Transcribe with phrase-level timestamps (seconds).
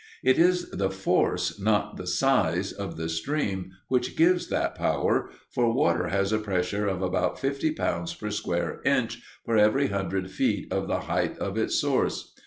[0.23, 5.71] It is the force, not the size, of the stream which gives that power, for
[5.71, 10.73] water has a pressure of about fifty pounds per square inch for every hundred feet
[10.73, 12.33] of the height of its source.